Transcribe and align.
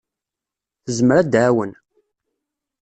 Tezmer 0.85 1.17
ad 1.17 1.27
d-tɛawen. 1.29 1.71